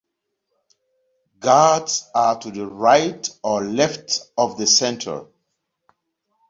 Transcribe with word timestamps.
Guards 1.39 2.09
are 2.15 2.39
to 2.39 2.49
the 2.49 2.65
right 2.65 3.29
or 3.43 3.63
left 3.65 4.19
of 4.35 4.57
the 4.57 4.65
center. 4.65 5.25